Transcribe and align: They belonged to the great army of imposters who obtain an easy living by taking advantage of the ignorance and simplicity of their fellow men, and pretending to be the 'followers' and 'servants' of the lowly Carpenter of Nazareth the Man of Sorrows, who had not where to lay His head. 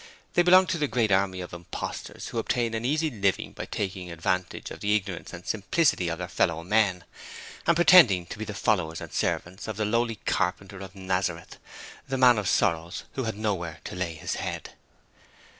They 0.33 0.41
belonged 0.41 0.69
to 0.69 0.79
the 0.79 0.87
great 0.87 1.11
army 1.11 1.41
of 1.41 1.53
imposters 1.53 2.29
who 2.29 2.39
obtain 2.39 2.73
an 2.73 2.83
easy 2.83 3.11
living 3.11 3.51
by 3.53 3.65
taking 3.65 4.09
advantage 4.09 4.71
of 4.71 4.79
the 4.79 4.95
ignorance 4.95 5.31
and 5.31 5.45
simplicity 5.45 6.07
of 6.07 6.17
their 6.17 6.27
fellow 6.27 6.63
men, 6.63 7.03
and 7.67 7.75
pretending 7.75 8.25
to 8.25 8.39
be 8.39 8.45
the 8.45 8.55
'followers' 8.55 8.99
and 8.99 9.13
'servants' 9.13 9.67
of 9.67 9.77
the 9.77 9.85
lowly 9.85 10.15
Carpenter 10.25 10.79
of 10.79 10.95
Nazareth 10.95 11.57
the 12.07 12.17
Man 12.17 12.39
of 12.39 12.49
Sorrows, 12.49 13.03
who 13.13 13.25
had 13.25 13.37
not 13.37 13.59
where 13.59 13.79
to 13.83 13.95
lay 13.95 14.15
His 14.15 14.37
head. 14.37 14.71